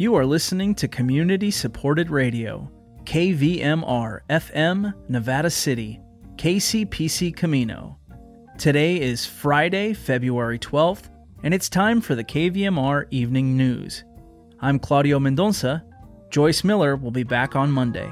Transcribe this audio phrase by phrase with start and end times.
[0.00, 2.70] You are listening to community supported radio,
[3.04, 6.00] KVMR FM, Nevada City,
[6.36, 7.98] KCPC Camino.
[8.56, 11.10] Today is Friday, February 12th,
[11.42, 14.04] and it's time for the KVMR Evening News.
[14.62, 15.82] I'm Claudio Mendonça.
[16.30, 18.10] Joyce Miller will be back on Monday.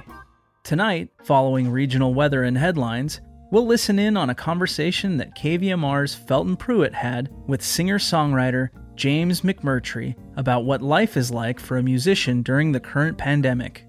[0.65, 6.55] Tonight, following regional weather and headlines, we'll listen in on a conversation that KVMR's Felton
[6.55, 12.43] Pruitt had with singer songwriter James McMurtry about what life is like for a musician
[12.43, 13.85] during the current pandemic.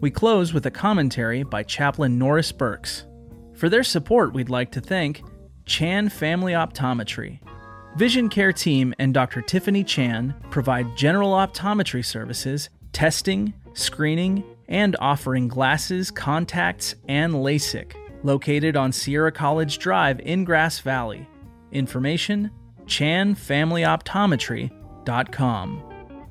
[0.00, 3.06] We close with a commentary by Chaplain Norris Burkes.
[3.54, 5.22] For their support, we'd like to thank
[5.66, 7.38] Chan Family Optometry.
[7.96, 9.40] Vision Care Team and Dr.
[9.40, 17.94] Tiffany Chan provide general optometry services, testing, screening, and offering glasses, contacts, and LASIK,
[18.24, 21.28] located on Sierra College Drive in Grass Valley.
[21.70, 22.50] Information
[22.90, 25.82] chanfamilyoptometry.com.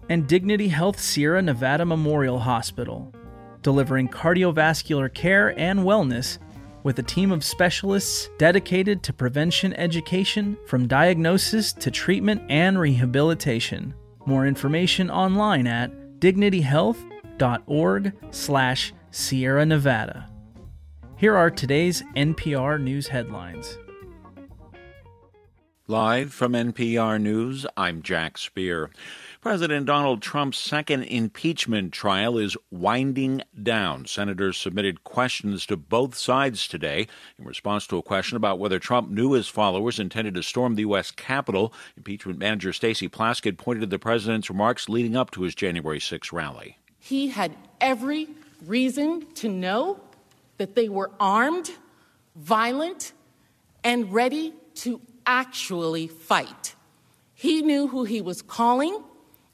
[0.09, 3.13] And Dignity Health Sierra Nevada Memorial Hospital,
[3.61, 6.39] delivering cardiovascular care and wellness
[6.83, 13.93] with a team of specialists dedicated to prevention education from diagnosis to treatment and rehabilitation.
[14.25, 20.29] More information online at dignityhealth.org slash Sierra Nevada.
[21.17, 23.77] Here are today's NPR News headlines.
[25.89, 28.91] Live from NPR News, I'm Jack Speer.
[29.41, 34.05] President Donald Trump's second impeachment trial is winding down.
[34.05, 37.07] Senators submitted questions to both sides today
[37.39, 40.81] in response to a question about whether Trump knew his followers intended to storm the
[40.81, 41.09] U.S.
[41.09, 41.73] Capitol.
[41.97, 46.31] Impeachment manager Stacey Plaskett pointed to the president's remarks leading up to his January 6
[46.31, 46.77] rally.
[46.99, 48.27] He had every
[48.63, 49.99] reason to know
[50.57, 51.71] that they were armed,
[52.35, 53.13] violent,
[53.83, 56.73] and ready to actually fight.
[57.35, 59.03] He knew who he was calling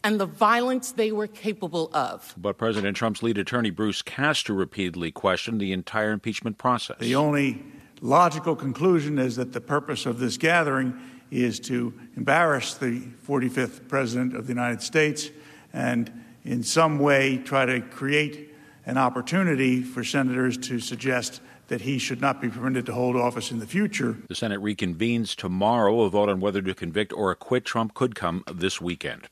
[0.06, 2.34] and the violence they were capable of.
[2.38, 6.98] But President Trump's lead attorney, Bruce Castor, repeatedly questioned the entire impeachment process.
[7.00, 7.62] The only
[8.02, 10.98] logical conclusion is that the purpose of this gathering
[11.30, 15.30] is to embarrass the 45th President of the United States
[15.74, 16.10] and
[16.46, 18.56] in some way try to create
[18.86, 23.52] an opportunity for senators to suggest that he should not be permitted to hold office
[23.52, 24.18] in the future.
[24.28, 26.02] The Senate reconvenes tomorrow.
[26.02, 29.30] A vote on whether to convict or acquit Trump could come this weekend.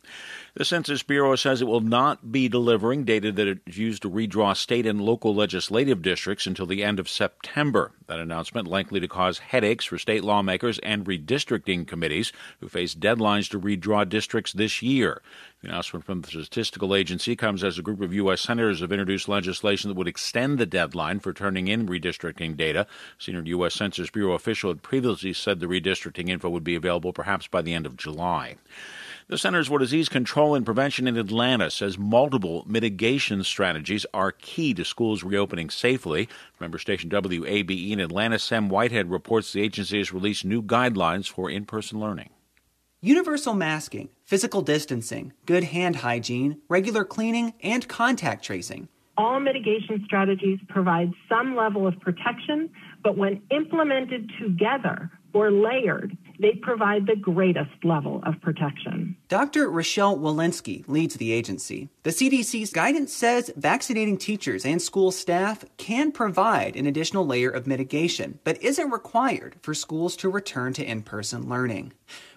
[0.55, 4.55] The Census Bureau says it will not be delivering data that it used to redraw
[4.55, 7.91] state and local legislative districts until the end of September.
[8.05, 13.49] That announcement likely to cause headaches for state lawmakers and redistricting committees who face deadlines
[13.49, 15.23] to redraw districts this year.
[15.63, 18.41] The announcement from the Statistical Agency comes as a group of U.S.
[18.41, 22.85] senators have introduced legislation that would extend the deadline for turning in redistricting data.
[23.17, 23.73] Senior U.S.
[23.73, 27.73] Census Bureau official had previously said the redistricting info would be available perhaps by the
[27.73, 28.57] end of July.
[29.29, 34.73] The Centers for Disease Control and Prevention in Atlanta says multiple mitigation strategies are key
[34.73, 36.27] to schools reopening safely.
[36.59, 41.49] Member station WABE in Atlanta, Sam Whitehead reports the agency has released new guidelines for
[41.49, 42.31] in person learning.
[42.99, 48.89] Universal masking, physical distancing, good hand hygiene, regular cleaning, and contact tracing.
[49.17, 52.69] All mitigation strategies provide some level of protection,
[53.03, 59.15] but when implemented together or layered, they provide the greatest level of protection.
[59.29, 59.69] Dr.
[59.69, 61.89] Rochelle Walensky leads the agency.
[62.03, 67.67] The CDC's guidance says vaccinating teachers and school staff can provide an additional layer of
[67.67, 71.93] mitigation, but isn't required for schools to return to in person learning.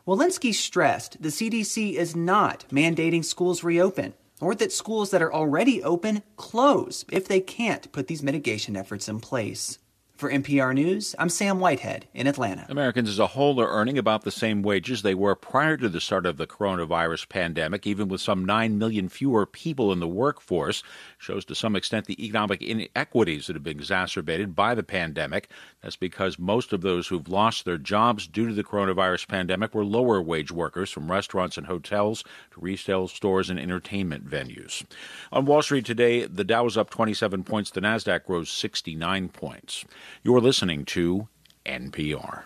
[0.07, 5.83] Walensky stressed the CDC is not mandating schools reopen or that schools that are already
[5.83, 9.79] open close if they can't put these mitigation efforts in place.
[10.17, 12.65] For NPR News, I'm Sam Whitehead in Atlanta.
[12.71, 16.01] Americans as a whole are earning about the same wages they were prior to the
[16.01, 20.83] start of the coronavirus pandemic, even with some 9 million fewer people in the workforce.
[21.27, 25.51] Shows to some extent the economic inequities that have been exacerbated by the pandemic.
[25.83, 29.85] That's because most of those who've lost their jobs due to the coronavirus pandemic were
[29.85, 34.85] lower wage workers from restaurants and hotels to retail stores and entertainment venues.
[35.33, 39.85] On Wall Street today, the Dow is up 27 points, the Nasdaq rose 69 points.
[40.23, 41.27] You're listening to
[41.67, 42.45] NPR.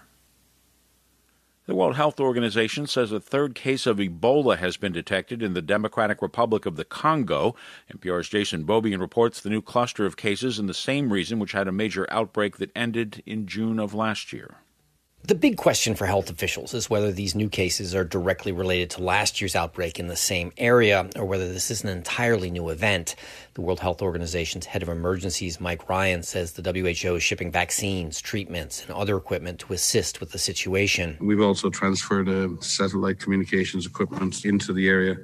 [1.70, 5.62] The World Health Organization says a third case of Ebola has been detected in the
[5.62, 7.54] Democratic Republic of the Congo.
[7.94, 11.68] NPR's Jason Beaubien reports the new cluster of cases in the same region which had
[11.68, 14.56] a major outbreak that ended in June of last year.
[15.22, 19.02] The big question for health officials is whether these new cases are directly related to
[19.02, 23.16] last year's outbreak in the same area or whether this is an entirely new event.
[23.54, 28.20] The World Health Organization's head of emergencies, Mike Ryan, says the WHO is shipping vaccines,
[28.20, 31.18] treatments, and other equipment to assist with the situation.
[31.20, 35.16] We've also transferred a satellite communications equipment into the area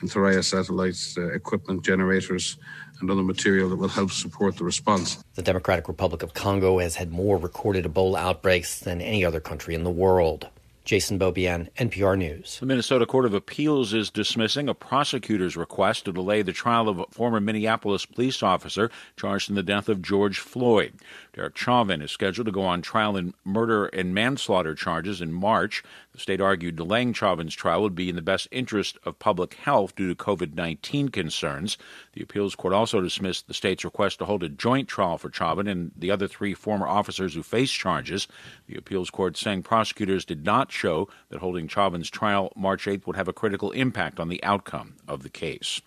[0.00, 2.56] and Thuraya satellites, uh, equipment, generators,
[3.00, 5.22] and other material that will help support the response.
[5.34, 9.74] The Democratic Republic of Congo has had more recorded Ebola outbreaks than any other country
[9.74, 10.48] in the world.
[10.90, 12.58] Jason Beaubien, NPR News.
[12.58, 16.98] The Minnesota Court of Appeals is dismissing a prosecutor's request to delay the trial of
[16.98, 20.94] a former Minneapolis police officer charged in the death of George Floyd.
[21.32, 25.84] Derek Chauvin is scheduled to go on trial in murder and manslaughter charges in March.
[26.12, 29.94] The state argued delaying Chauvin's trial would be in the best interest of public health
[29.94, 31.78] due to COVID 19 concerns.
[32.14, 35.68] The appeals court also dismissed the state's request to hold a joint trial for Chauvin
[35.68, 38.26] and the other three former officers who face charges.
[38.66, 43.16] The appeals court saying prosecutors did not show that holding Chauvin's trial March 8th would
[43.16, 45.80] have a critical impact on the outcome of the case.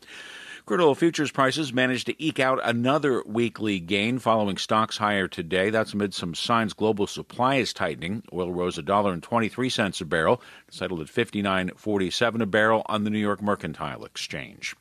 [0.65, 5.69] Crude oil futures prices managed to eke out another weekly gain following stocks higher today.
[5.69, 8.23] That's amid some signs global supply is tightening.
[8.31, 14.05] Oil rose $1.23 a barrel, settled at 59.47 a barrel on the New York Mercantile
[14.05, 14.73] Exchange.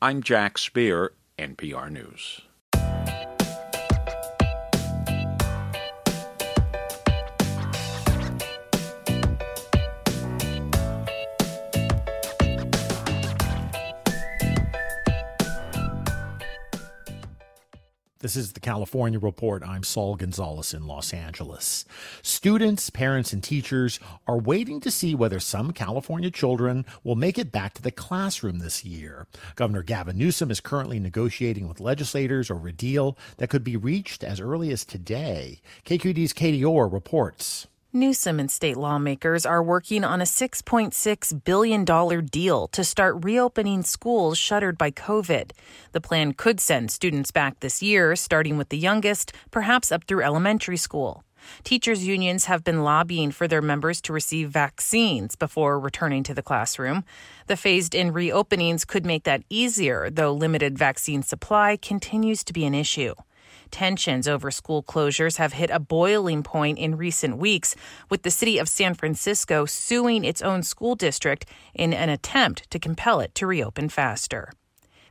[0.00, 2.45] I'm Jack Speer, NPR News.
[18.26, 19.62] This is the California Report.
[19.62, 21.84] I'm Saul Gonzalez in Los Angeles.
[22.22, 27.52] Students, parents, and teachers are waiting to see whether some California children will make it
[27.52, 29.28] back to the classroom this year.
[29.54, 34.24] Governor Gavin Newsom is currently negotiating with legislators over a deal that could be reached
[34.24, 35.60] as early as today.
[35.84, 37.68] KQED's Katie Orr reports.
[37.92, 44.36] Newsom and state lawmakers are working on a $6.6 billion deal to start reopening schools
[44.36, 45.52] shuttered by COVID.
[45.92, 50.24] The plan could send students back this year, starting with the youngest, perhaps up through
[50.24, 51.22] elementary school.
[51.62, 56.42] Teachers' unions have been lobbying for their members to receive vaccines before returning to the
[56.42, 57.04] classroom.
[57.46, 62.64] The phased in reopenings could make that easier, though limited vaccine supply continues to be
[62.64, 63.14] an issue.
[63.70, 67.74] Tensions over school closures have hit a boiling point in recent weeks,
[68.08, 72.78] with the city of San Francisco suing its own school district in an attempt to
[72.78, 74.50] compel it to reopen faster.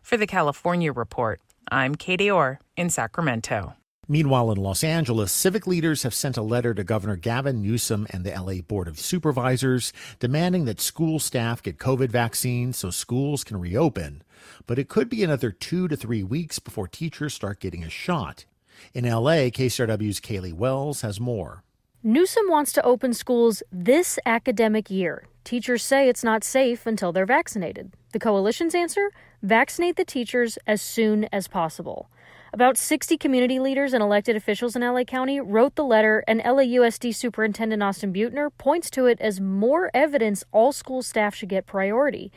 [0.02, 1.42] For the California Report,
[1.72, 3.74] I'm Katie Orr in Sacramento.
[4.08, 8.24] Meanwhile, in Los Angeles, civic leaders have sent a letter to Governor Gavin Newsom and
[8.24, 13.60] the LA Board of Supervisors demanding that school staff get COVID vaccines so schools can
[13.60, 14.22] reopen.
[14.68, 18.45] But it could be another two to three weeks before teachers start getting a shot.
[18.94, 21.63] In LA, KCRW's Caleigh Wells has more.
[22.03, 25.27] Newsom wants to open schools this academic year.
[25.44, 27.94] Teachers say it's not safe until they're vaccinated.
[28.13, 29.12] The coalition's answer?
[29.42, 32.09] Vaccinate the teachers as soon as possible.
[32.53, 37.13] About 60 community leaders and elected officials in LA County wrote the letter, and LAUSD
[37.13, 42.31] Superintendent Austin Beutner points to it as more evidence all school staff should get priority.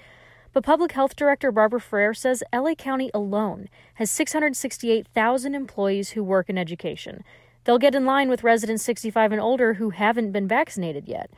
[0.53, 6.49] But Public Health Director Barbara Ferrer says LA County alone has 668,000 employees who work
[6.49, 7.23] in education.
[7.65, 11.31] They'll get in line with residents 65 and older who haven't been vaccinated yet.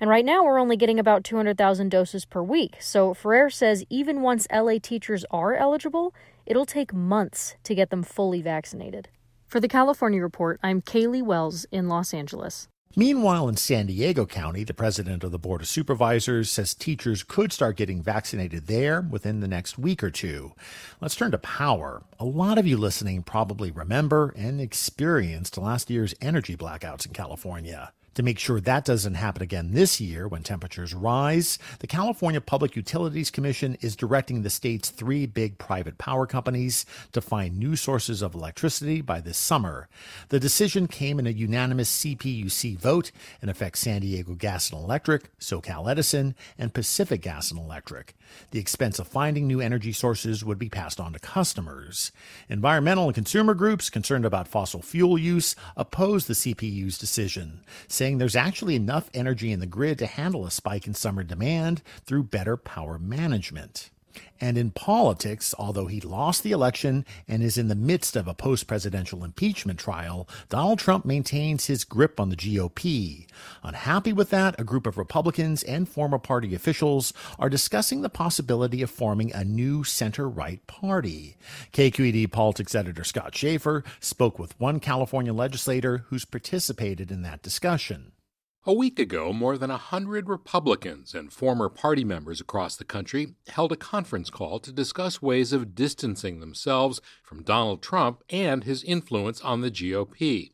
[0.00, 2.76] And right now, we're only getting about 200,000 doses per week.
[2.80, 6.12] So Ferrer says even once LA teachers are eligible,
[6.44, 9.08] it'll take months to get them fully vaccinated.
[9.46, 12.68] For the California Report, I'm Caleigh Wells in Los Angeles.
[12.94, 17.52] Meanwhile, in San Diego County, the president of the Board of Supervisors says teachers could
[17.52, 20.52] start getting vaccinated there within the next week or two.
[21.00, 22.04] Let's turn to power.
[22.18, 27.92] A lot of you listening probably remember and experienced last year's energy blackouts in California.
[28.16, 32.74] To make sure that doesn't happen again this year when temperatures rise, the California Public
[32.74, 38.22] Utilities Commission is directing the state's three big private power companies to find new sources
[38.22, 39.86] of electricity by this summer.
[40.30, 45.38] The decision came in a unanimous CPUC vote and affects San Diego Gas and Electric,
[45.38, 48.16] SoCal Edison, and Pacific Gas and Electric.
[48.50, 52.12] The expense of finding new energy sources would be passed on to customers.
[52.48, 57.60] Environmental and consumer groups concerned about fossil fuel use oppose the CPU's decision,
[58.06, 61.82] saying there's actually enough energy in the grid to handle a spike in summer demand
[62.04, 63.90] through better power management.
[64.40, 68.34] And in politics, although he lost the election and is in the midst of a
[68.34, 73.26] post presidential impeachment trial, Donald Trump maintains his grip on the GOP.
[73.62, 78.82] Unhappy with that, a group of Republicans and former party officials are discussing the possibility
[78.82, 81.36] of forming a new center right party.
[81.72, 88.12] KQED politics editor Scott Shafer spoke with one California legislator who's participated in that discussion.
[88.68, 93.34] A week ago, more than a hundred Republicans and former party members across the country
[93.46, 98.82] held a conference call to discuss ways of distancing themselves from Donald Trump and his
[98.82, 100.50] influence on the GOP.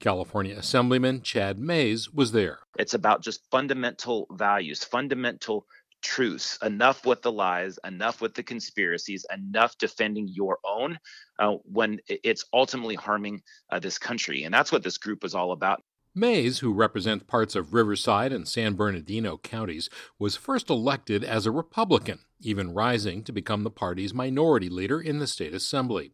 [0.00, 2.58] California Assemblyman Chad Mayes was there.
[2.78, 5.66] It's about just fundamental values, fundamental
[6.02, 10.98] truths, enough with the lies, enough with the conspiracies, enough defending your own
[11.38, 14.44] uh, when it's ultimately harming uh, this country.
[14.44, 15.82] And that's what this group was all about.
[16.18, 21.50] Mayes, who represents parts of Riverside and San Bernardino counties, was first elected as a
[21.50, 26.12] Republican, even rising to become the party's minority leader in the state assembly.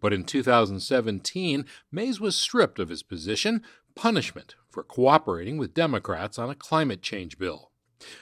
[0.00, 3.64] But in 2017, Mayes was stripped of his position,
[3.96, 7.72] punishment for cooperating with Democrats on a climate change bill.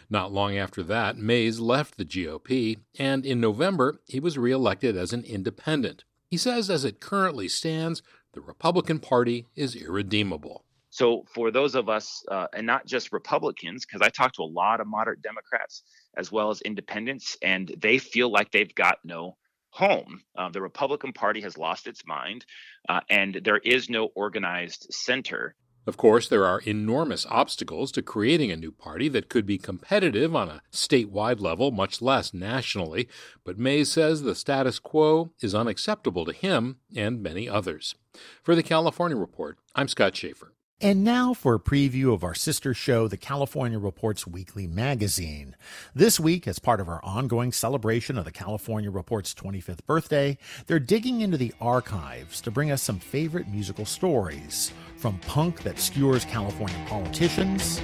[0.08, 5.12] Not long after that, Mayes left the GOP, and in November, he was reelected as
[5.12, 6.04] an independent.
[6.30, 10.64] He says, as it currently stands, the Republican Party is irredeemable.
[10.90, 14.44] So, for those of us, uh, and not just Republicans, because I talk to a
[14.44, 15.82] lot of moderate Democrats
[16.16, 19.36] as well as independents, and they feel like they've got no
[19.70, 20.22] home.
[20.36, 22.44] Uh, the Republican Party has lost its mind,
[22.88, 25.54] uh, and there is no organized center.
[25.86, 30.36] Of course, there are enormous obstacles to creating a new party that could be competitive
[30.36, 33.08] on a statewide level, much less nationally,
[33.42, 37.94] but Mayes says the status quo is unacceptable to him and many others.
[38.42, 40.52] For the California Report, I'm Scott Shafer.
[40.80, 45.56] And now for a preview of our sister show, the California Reports Weekly Magazine.
[45.92, 50.78] This week, as part of our ongoing celebration of the California Report's 25th birthday, they're
[50.78, 56.24] digging into the archives to bring us some favorite musical stories, from punk that skewers
[56.24, 57.78] California politicians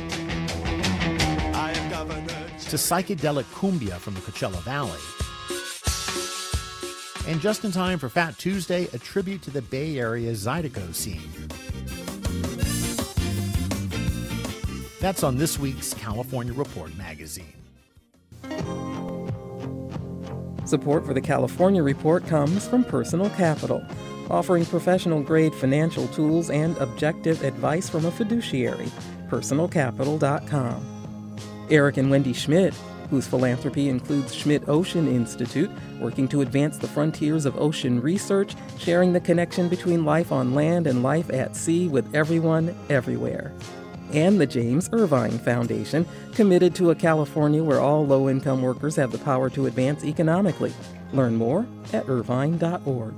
[2.71, 5.01] to psychedelic cumbia from the Coachella Valley.
[7.27, 11.33] And just in time for Fat Tuesday, a tribute to the Bay Area Zydeco scene.
[15.05, 17.53] That's on this week's California Report magazine.
[20.65, 23.85] Support for the California Report comes from Personal Capital,
[24.31, 28.91] offering professional grade financial tools and objective advice from a fiduciary.
[29.29, 31.37] PersonalCapital.com.
[31.69, 32.73] Eric and Wendy Schmidt,
[33.11, 35.71] whose philanthropy includes Schmidt Ocean Institute,
[36.01, 40.87] working to advance the frontiers of ocean research, sharing the connection between life on land
[40.87, 43.53] and life at sea with everyone, everywhere
[44.13, 49.13] and the James Irvine Foundation, committed to a California where all low income workers have
[49.13, 50.73] the power to advance economically.
[51.13, 53.15] Learn more at irvine.org.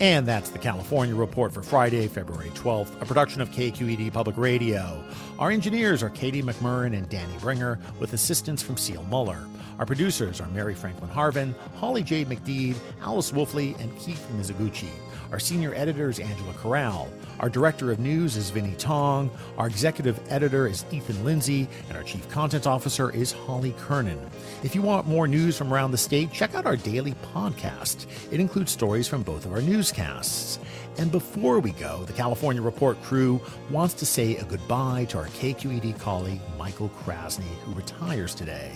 [0.00, 5.02] And that's the California Report for Friday, February 12th, a production of KQED Public Radio.
[5.36, 9.44] Our engineers are Katie McMurran and Danny Bringer, with assistance from Seal Muller.
[9.80, 12.24] Our producers are Mary Franklin Harvin, Holly J.
[12.24, 14.90] McDede, Alice Woelfle, and Keith Mizuguchi.
[15.32, 17.08] Our senior editor is Angela Corral.
[17.40, 19.28] Our director of news is Vinnee Tong.
[19.58, 21.66] Our executive editor is Ethan Lindsey.
[21.88, 24.20] And our chief content officer is Holly Kernan.
[24.62, 28.06] If you want more news from around the state, check out our daily podcast.
[28.30, 30.60] It includes stories from both of our newscasts.
[30.98, 35.30] And before we go, the California Report crew wants to say a goodbye to our
[35.30, 38.72] KQED colleague, Michael Krasny, who retires today.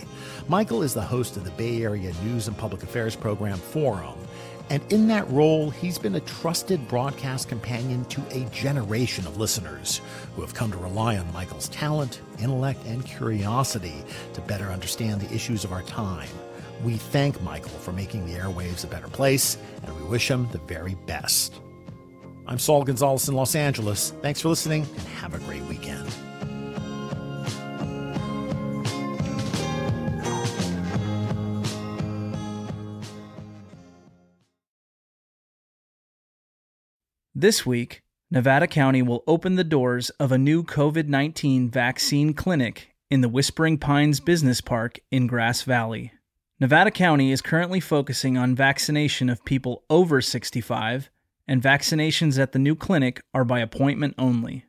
[0.48, 4.18] Michael is the host of the Bay Area News and Public Affairs program Forum.
[4.70, 10.00] And in that role, he's been a trusted broadcast companion to a generation of listeners
[10.34, 14.02] who have come to rely on Michael's talent, intellect, and curiosity
[14.32, 16.30] to better understand the issues of our time.
[16.82, 20.58] We thank Michael for making the airwaves a better place, and we wish him the
[20.58, 21.60] very best.
[22.46, 24.14] I'm Saul Gonzalez in Los Angeles.
[24.22, 26.08] Thanks for listening, and have a great weekend.
[37.40, 38.02] This week,
[38.32, 43.28] Nevada County will open the doors of a new COVID 19 vaccine clinic in the
[43.28, 46.10] Whispering Pines Business Park in Grass Valley.
[46.58, 51.10] Nevada County is currently focusing on vaccination of people over 65,
[51.46, 54.64] and vaccinations at the new clinic are by appointment only.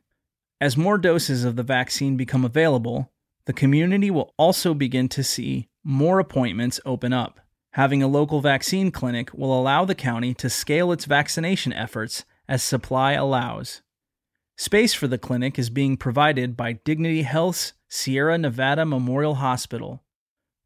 [0.60, 3.10] As more doses of the vaccine become available,
[3.46, 7.40] the community will also begin to see more appointments open up.
[7.72, 12.62] Having a local vaccine clinic will allow the county to scale its vaccination efforts as
[12.64, 13.80] supply allows.
[14.58, 20.02] Space for the clinic is being provided by Dignity Health's Sierra Nevada Memorial Hospital,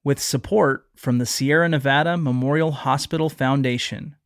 [0.03, 4.17] with support from the Sierra Nevada Memorial Hospital Foundation.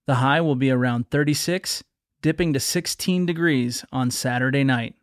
[0.06, 1.84] The high will be around 36,
[2.23, 4.95] dipping to 16 degrees on Saturday night.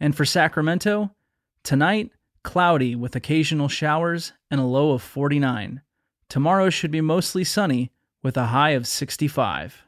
[0.00, 1.14] And for Sacramento,
[1.62, 2.10] tonight,
[2.42, 5.82] cloudy with occasional showers and a low of 49.
[6.28, 9.84] Tomorrow should be mostly sunny with a high of 65.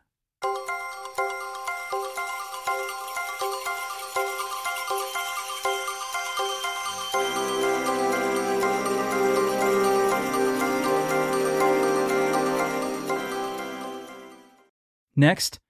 [15.14, 15.61] Next,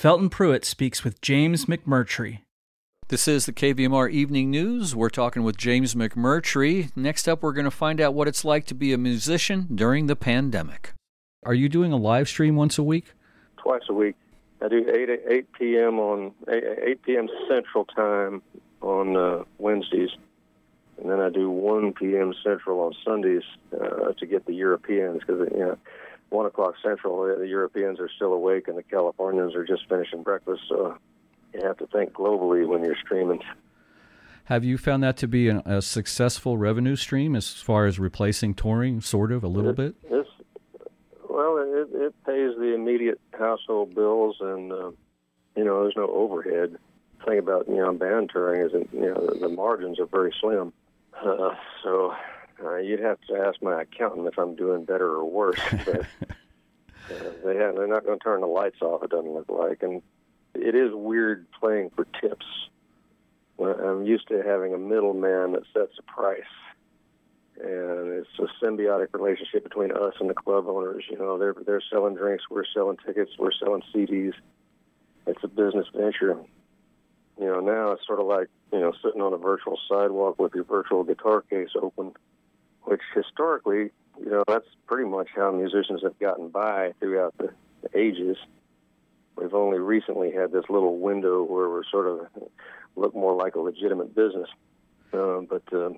[0.00, 2.38] Felton Pruitt speaks with James McMurtry.
[3.08, 4.96] This is the KVMR Evening News.
[4.96, 6.90] We're talking with James McMurtry.
[6.96, 10.06] Next up, we're going to find out what it's like to be a musician during
[10.06, 10.94] the pandemic.
[11.44, 13.12] Are you doing a live stream once a week?
[13.58, 14.16] Twice a week.
[14.62, 15.98] I do 8, 8 p.m.
[15.98, 17.28] on 8, 8 p.m.
[17.46, 18.40] Central Time
[18.80, 20.12] on uh, Wednesdays,
[20.98, 22.32] and then I do 1 p.m.
[22.42, 23.42] Central on Sundays
[23.74, 25.78] uh, to get the Europeans because you know
[26.30, 30.62] one o'clock Central the Europeans are still awake and the Californians are just finishing breakfast.
[30.68, 30.96] So
[31.52, 33.40] you have to think globally when you're streaming.
[34.44, 38.54] Have you found that to be an, a successful revenue stream as far as replacing
[38.54, 39.94] touring, sort of, a little it, bit?
[40.04, 40.28] It's,
[41.28, 44.90] well, it, it pays the immediate household bills, and uh,
[45.56, 46.76] you know, there's no overhead.
[47.18, 50.06] The thing about you know band touring is that you know the, the margins are
[50.06, 50.72] very slim.
[51.14, 52.12] Uh, so
[52.64, 55.60] uh, you'd have to ask my accountant if I'm doing better or worse.
[57.10, 59.02] But uh, they have, they're not going to turn the lights off.
[59.02, 60.00] It doesn't look like, and
[60.54, 62.46] it is weird playing for tips.
[63.58, 66.40] I'm used to having a middleman that sets a price,
[67.62, 71.04] and it's a symbiotic relationship between us and the club owners.
[71.10, 74.32] You know, they're they're selling drinks, we're selling tickets, we're selling CDs.
[75.26, 76.38] It's a business venture.
[77.38, 80.54] You know, now it's sort of like you know sitting on a virtual sidewalk with
[80.54, 82.12] your virtual guitar case open,
[82.90, 87.50] which historically, you know, that's pretty much how musicians have gotten by throughout the,
[87.82, 88.36] the ages.
[89.36, 92.26] We've only recently had this little window where we're sort of
[92.96, 94.48] look more like a legitimate business.
[95.12, 95.90] Uh, but uh,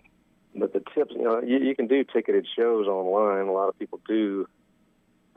[0.55, 3.47] but the tips, you know, you, you can do ticketed shows online.
[3.47, 4.47] A lot of people do.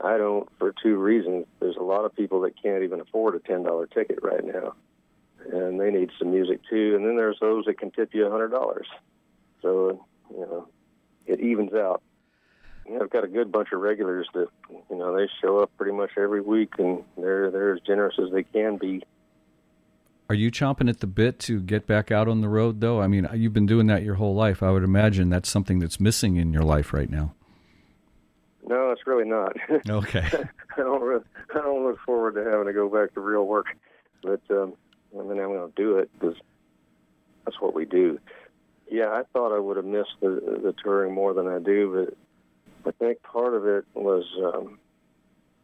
[0.04, 1.46] I don't for two reasons.
[1.58, 4.74] There's a lot of people that can't even afford a ten dollar ticket right now,
[5.50, 6.96] and they need some music too.
[6.96, 8.88] And then there's those that can tip you a hundred dollars.
[9.62, 10.68] So you know,
[11.26, 12.02] it evens out.
[12.86, 15.70] You know, I've got a good bunch of regulars that you know they show up
[15.76, 19.02] pretty much every week, and they're they're as generous as they can be.
[20.28, 23.00] Are you chomping at the bit to get back out on the road, though?
[23.00, 24.60] I mean, you've been doing that your whole life.
[24.60, 27.32] I would imagine that's something that's missing in your life right now.
[28.66, 29.56] No, it's really not.
[29.88, 30.26] Okay.
[30.76, 31.00] I don't.
[31.00, 33.66] Really, I don't look forward to having to go back to real work,
[34.22, 34.74] but um,
[35.18, 36.36] I mean, I'm going to do it because
[37.44, 38.18] that's what we do.
[38.90, 42.06] Yeah, I thought I would have missed the the touring more than I do,
[42.84, 44.24] but I think part of it was.
[44.42, 44.78] Um,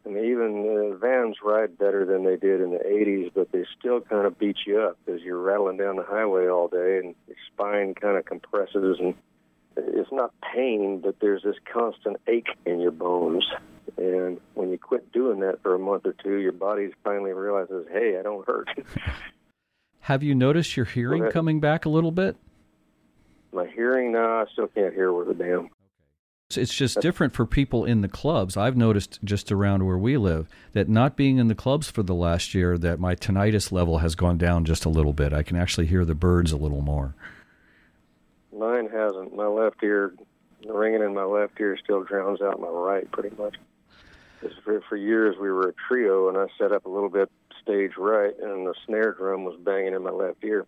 [0.05, 3.63] I mean, even uh, vans ride better than they did in the 80s, but they
[3.79, 7.15] still kind of beat you up because you're rattling down the highway all day and
[7.25, 8.97] your spine kind of compresses.
[8.99, 9.15] And
[9.77, 13.45] it's not pain, but there's this constant ache in your bones.
[13.97, 17.87] And when you quit doing that for a month or two, your body finally realizes,
[17.89, 18.67] hey, I don't hurt.
[20.01, 22.35] Have you noticed your hearing Well, that- coming back a little bit?
[23.53, 25.65] My hearing, no, I still can't hear worth a damn.
[25.65, 28.57] It's- It's just different for people in the clubs.
[28.57, 32.13] I've noticed just around where we live that not being in the clubs for the
[32.13, 35.33] last year, that my tinnitus level has gone down just a little bit.
[35.33, 37.15] I can actually hear the birds a little more.
[38.55, 39.35] Mine hasn't.
[39.35, 40.13] My left ear,
[40.65, 43.55] the ringing in my left ear still drowns out my right pretty much.
[44.63, 47.93] For, for years we were a trio, and I set up a little bit stage
[47.97, 50.65] right, and the snare drum was banging in my left ear.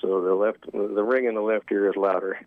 [0.00, 2.38] So the left, the ring in the left ear is louder.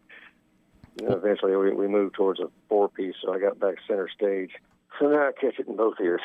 [0.99, 4.51] And eventually we, we moved towards a four piece, so I got back center stage.
[4.99, 6.21] So now I catch it in both ears.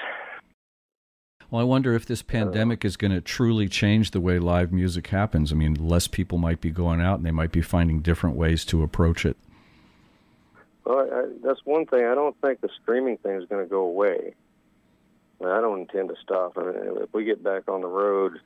[1.51, 5.07] Well, I wonder if this pandemic is going to truly change the way live music
[5.07, 5.51] happens.
[5.51, 8.67] I mean, less people might be going out and they might be finding different ways
[8.67, 9.39] to approach it.
[10.85, 12.05] Well, I, that's one thing.
[12.05, 14.35] I don't think the streaming thing is going to go away.
[15.41, 16.59] I don't intend to stop.
[16.59, 18.41] I mean, if we get back on the road,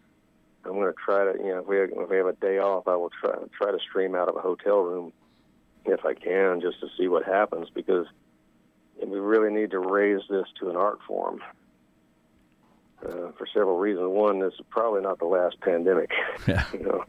[0.64, 1.38] I'm going to try to.
[1.38, 3.72] You know, if we have, if we have a day off, I will try try
[3.72, 5.12] to stream out of a hotel room
[5.84, 7.68] if I can, just to see what happens.
[7.74, 8.06] Because
[9.04, 11.40] we really need to raise this to an art form
[13.04, 14.08] uh, for several reasons.
[14.08, 16.10] One, this is probably not the last pandemic.
[16.46, 16.64] Yeah.
[16.72, 17.04] you know,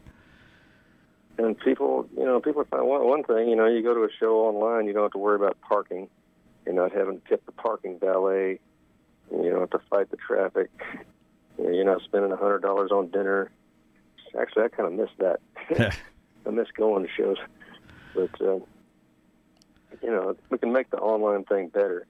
[1.38, 3.48] and people, you know, people find one, one thing.
[3.48, 6.08] You know, you go to a show online, you don't have to worry about parking.
[6.64, 8.60] You're not having to tip the parking valet.
[9.30, 10.70] You don't have to fight the traffic.
[11.58, 13.50] You know, you're not spending a hundred dollars on dinner.
[14.38, 15.40] Actually, I kind of miss that.
[16.46, 17.36] I miss going to shows,
[18.14, 18.58] but uh,
[20.02, 22.06] you know, we can make the online thing better.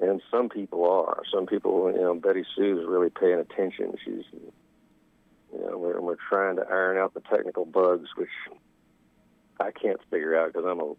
[0.00, 1.22] And some people are.
[1.32, 3.94] Some people, you know, Betty Sue is really paying attention.
[4.04, 8.30] She's, you know, we're we're trying to iron out the technical bugs, which
[9.60, 10.94] I can't figure out because I'm a,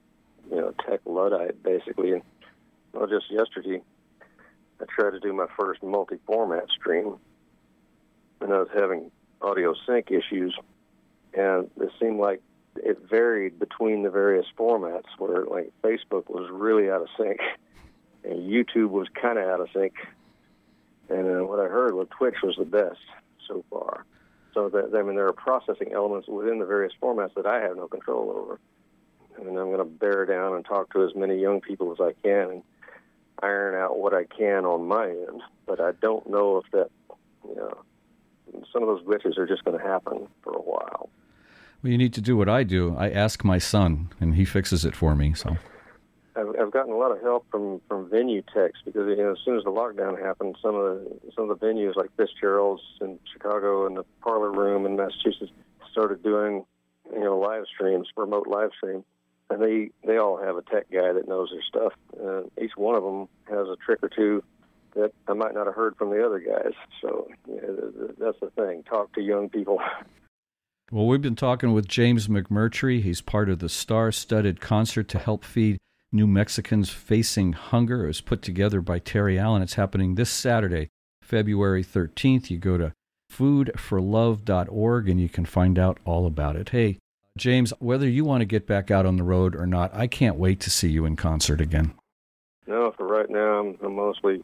[0.56, 2.14] you know, tech luddite basically.
[2.14, 2.22] And
[2.94, 3.82] well, just yesterday,
[4.82, 7.18] I tried to do my first multi-format stream,
[8.42, 10.56] and I was having audio sync issues,
[11.34, 12.42] and it seemed like
[12.78, 15.08] it varied between the various formats.
[15.18, 17.40] Where like Facebook was really out of sync,
[18.24, 19.94] and YouTube was kind of out of sync,
[21.10, 23.00] and uh, what I heard was Twitch was the best
[23.48, 24.06] so far.
[24.54, 27.76] So that, I mean, there are processing elements within the various formats that I have
[27.76, 28.60] no control over,
[29.38, 32.14] and I'm going to bear down and talk to as many young people as I
[32.24, 32.64] can and
[33.44, 35.42] iron out what I can on my end.
[35.66, 36.90] But I don't know if that,
[37.48, 37.78] you know,
[38.72, 41.10] some of those glitches are just going to happen for a while.
[41.82, 42.96] Well, you need to do what I do.
[42.98, 45.34] I ask my son, and he fixes it for me.
[45.34, 45.58] So
[46.36, 49.38] I've, I've gotten a lot of help from from venue techs because you know as
[49.46, 53.20] soon as the lockdown happened, some of the some of the venues like Fitzgerald's in
[53.32, 55.52] Chicago and the Parlor Room in Massachusetts
[55.92, 56.66] started doing
[57.14, 59.04] you know live streams, remote live stream,
[59.50, 61.94] and they they all have a tech guy that knows their stuff.
[62.22, 64.44] Uh, each one of them has a trick or two
[64.96, 66.74] that I might not have heard from the other guys.
[67.02, 67.62] So yeah,
[68.18, 68.84] that's the thing.
[68.84, 69.80] Talk to young people.
[70.92, 73.02] Well, we've been talking with James McMurtry.
[73.02, 75.80] He's part of the star studded concert to help feed
[76.12, 78.04] New Mexicans Facing Hunger.
[78.04, 79.64] It was put together by Terry Allen.
[79.64, 80.90] It's happening this Saturday,
[81.24, 82.52] February 13th.
[82.52, 82.94] You go to
[83.34, 86.70] foodforlove.org and you can find out all about it.
[86.70, 87.00] Hey,
[87.36, 90.38] James, whether you want to get back out on the road or not, I can't
[90.38, 91.96] wait to see you in concert again.
[92.68, 94.44] No, for right now, I'm, I'm mostly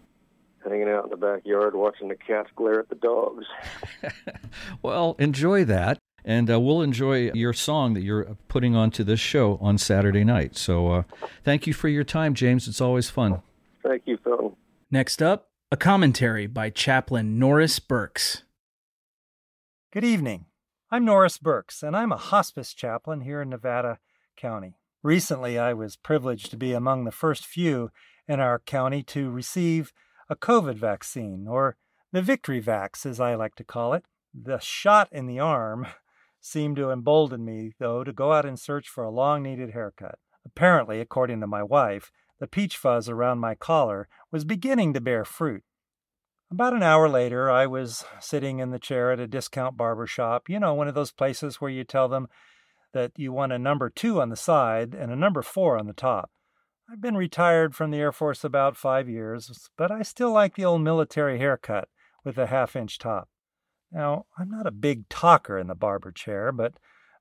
[0.63, 3.45] hanging out in the backyard watching the cats glare at the dogs.
[4.81, 5.97] well, enjoy that.
[6.23, 10.55] And uh, we'll enjoy your song that you're putting onto this show on Saturday night.
[10.55, 11.03] So uh,
[11.43, 12.67] thank you for your time, James.
[12.67, 13.41] It's always fun.
[13.83, 14.55] Thank you, Phil.
[14.91, 18.43] Next up, a commentary by Chaplain Norris Burkes.
[19.91, 20.45] Good evening.
[20.91, 23.97] I'm Norris Burkes, and I'm a hospice chaplain here in Nevada
[24.37, 24.75] County.
[25.01, 27.89] Recently, I was privileged to be among the first few
[28.27, 29.93] in our county to receive
[30.31, 31.75] a COVID vaccine, or
[32.13, 34.05] the Victory Vax, as I like to call it.
[34.33, 35.87] The shot in the arm
[36.39, 40.15] seemed to embolden me, though, to go out and search for a long needed haircut.
[40.45, 45.25] Apparently, according to my wife, the peach fuzz around my collar was beginning to bear
[45.25, 45.63] fruit.
[46.49, 50.47] About an hour later, I was sitting in the chair at a discount barber shop,
[50.47, 52.29] you know, one of those places where you tell them
[52.93, 55.93] that you want a number two on the side and a number four on the
[55.93, 56.31] top.
[56.91, 60.65] I've been retired from the Air Force about five years, but I still like the
[60.65, 61.87] old military haircut
[62.25, 63.29] with a half inch top.
[63.93, 66.73] Now, I'm not a big talker in the barber chair, but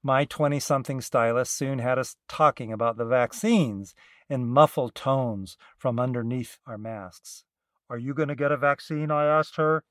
[0.03, 3.95] my 20 something stylist soon had us talking about the vaccines
[4.29, 7.45] in muffled tones from underneath our masks.
[7.89, 9.13] Are you going to get a vaccine?
[9.13, 9.85] I asked her.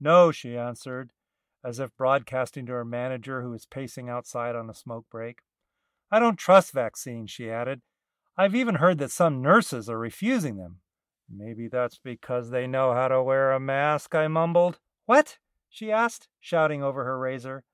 [0.00, 1.10] No, she answered,
[1.62, 5.40] as if broadcasting to her manager who was pacing outside on a smoke break.
[6.10, 7.82] I don't trust vaccines, she added.
[8.36, 10.80] I've even heard that some nurses are refusing them.
[11.28, 14.78] Maybe that's because they know how to wear a mask, I mumbled.
[15.06, 15.38] What?
[15.68, 17.64] she asked, shouting over her razor.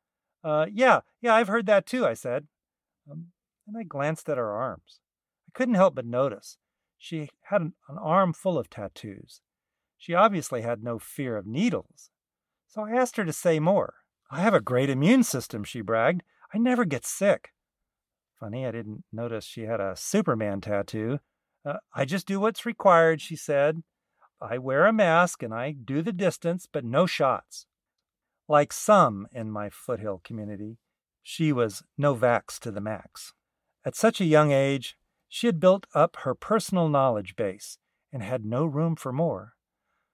[0.42, 2.46] Uh, yeah, yeah, I've heard that too, I said.
[3.10, 3.26] Um,
[3.66, 5.00] and I glanced at her arms.
[5.48, 6.58] I couldn't help but notice.
[6.98, 9.40] She had an, an arm full of tattoos.
[9.98, 12.10] She obviously had no fear of needles.
[12.66, 13.94] So I asked her to say more.
[14.30, 16.22] I have a great immune system, she bragged.
[16.54, 17.50] I never get sick.
[18.42, 21.20] Funny, I didn't notice she had a Superman tattoo.
[21.64, 23.84] Uh, I just do what's required, she said.
[24.40, 27.66] I wear a mask and I do the distance, but no shots.
[28.48, 30.78] Like some in my foothill community,
[31.22, 33.32] she was no vax to the max.
[33.84, 34.96] At such a young age,
[35.28, 37.78] she had built up her personal knowledge base
[38.12, 39.52] and had no room for more.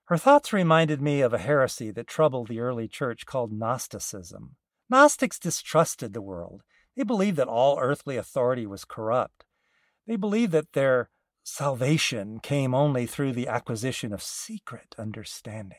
[0.05, 4.57] Her thoughts reminded me of a heresy that troubled the early church called Gnosticism.
[4.91, 6.63] Gnostics distrusted the world.
[6.99, 9.45] They believed that all earthly authority was corrupt.
[10.09, 11.11] They believed that their
[11.45, 15.79] salvation came only through the acquisition of secret understanding.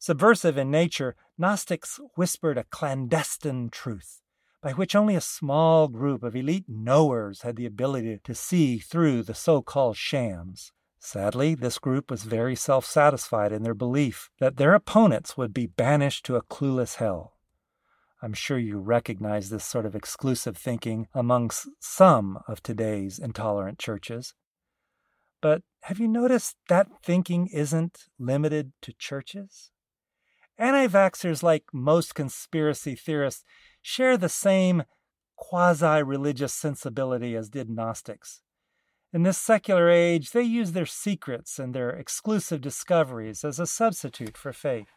[0.00, 4.22] Subversive in nature, Gnostics whispered a clandestine truth
[4.60, 9.22] by which only a small group of elite knowers had the ability to see through
[9.22, 10.72] the so called shams.
[10.98, 15.66] Sadly, this group was very self satisfied in their belief that their opponents would be
[15.66, 17.36] banished to a clueless hell.
[18.22, 24.34] I'm sure you recognize this sort of exclusive thinking amongst some of today's intolerant churches.
[25.40, 29.70] But have you noticed that thinking isn't limited to churches?
[30.58, 33.42] Anti vaxxers, like most conspiracy theorists,
[33.80, 34.82] share the same
[35.36, 38.42] quasi religious sensibility as did Gnostics.
[39.12, 44.36] In this secular age, they use their secrets and their exclusive discoveries as a substitute
[44.36, 44.88] for faith.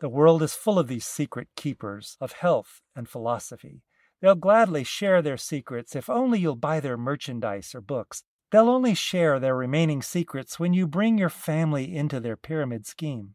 [0.00, 3.82] The world is full of these secret keepers of health and philosophy.
[4.20, 8.22] They'll gladly share their secrets if only you'll buy their merchandise or books.
[8.50, 13.34] They'll only share their remaining secrets when you bring your family into their pyramid scheme.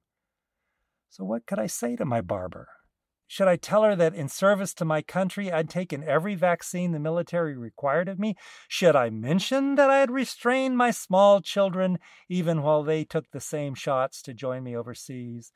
[1.10, 2.70] So, what could I say to my barber?
[3.28, 7.00] Should I tell her that in service to my country I'd taken every vaccine the
[7.00, 8.36] military required of me?
[8.68, 12.00] Should I mention that I had restrained my small children
[12.30, 15.52] even while they took the same shots to join me overseas?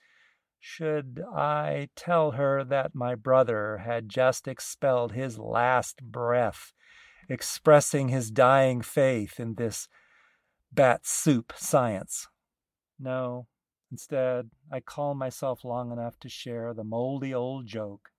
[0.59, 6.73] Should I tell her that my brother had just expelled his last breath,
[7.29, 9.87] expressing his dying faith in this
[10.71, 12.27] bat soup science?
[12.99, 13.47] No.
[13.91, 18.09] Instead, I calmed myself long enough to share the moldy old joke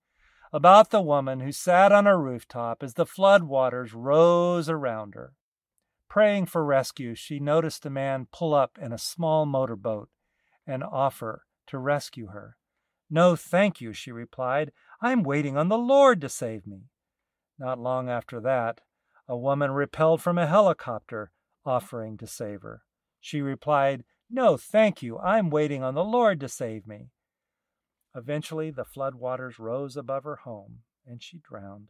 [0.51, 5.33] about the woman who sat on a rooftop as the flood waters rose around her.
[6.09, 10.09] Praying for rescue, she noticed a man pull up in a small motorboat
[10.65, 12.57] and offer to rescue her.
[13.09, 14.71] No, thank you, she replied.
[15.01, 16.89] I'm waiting on the Lord to save me.
[17.57, 18.81] Not long after that,
[19.27, 21.31] a woman repelled from a helicopter
[21.65, 22.83] offering to save her.
[23.19, 25.17] She replied, No, thank you.
[25.19, 27.09] I'm waiting on the Lord to save me.
[28.15, 31.89] Eventually, the flood waters rose above her home, and she drowned.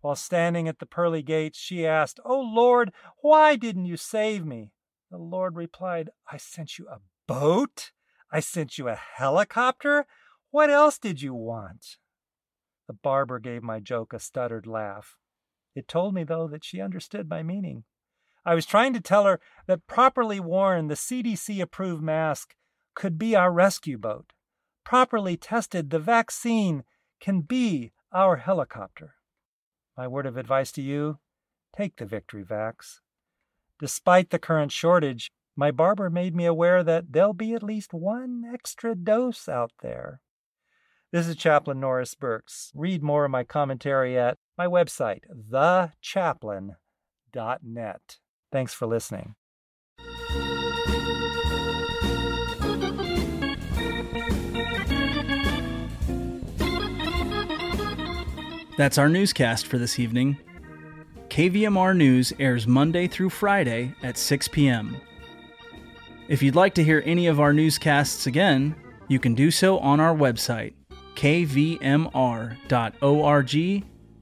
[0.00, 4.72] While standing at the pearly gates, she asked, Oh Lord, why didn't you save me?
[5.10, 7.92] The Lord replied, I sent you a boat
[8.32, 10.06] I sent you a helicopter?
[10.50, 11.96] What else did you want?
[12.86, 15.16] The barber gave my joke a stuttered laugh.
[15.74, 17.84] It told me, though, that she understood my meaning.
[18.44, 22.54] I was trying to tell her that properly worn, the CDC approved mask
[22.94, 24.32] could be our rescue boat.
[24.84, 26.84] Properly tested, the vaccine
[27.20, 29.16] can be our helicopter.
[29.96, 31.18] My word of advice to you
[31.76, 33.00] take the Victory Vax.
[33.80, 38.44] Despite the current shortage, my barber made me aware that there'll be at least one
[38.52, 40.20] extra dose out there.
[41.12, 42.70] This is Chaplain Norris Burkes.
[42.74, 48.16] Read more of my commentary at my website, thechaplain.net.
[48.52, 49.34] Thanks for listening.
[58.76, 60.36] That's our newscast for this evening.
[61.28, 65.00] KVMR News airs Monday through Friday at 6 p.m.
[66.28, 68.74] If you'd like to hear any of our newscasts again,
[69.08, 70.74] you can do so on our website,
[71.14, 72.04] kvmr.org,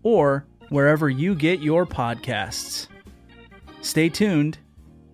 [0.03, 2.89] or wherever you get your podcasts.
[3.81, 4.59] Stay tuned.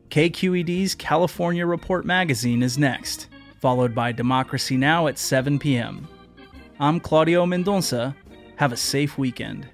[0.09, 3.29] KQED's California Report magazine is next,
[3.61, 5.07] followed by Democracy Now!
[5.07, 6.09] at 7 p.m.
[6.81, 8.17] I'm Claudio Mendonça.
[8.57, 9.69] Have a safe weekend.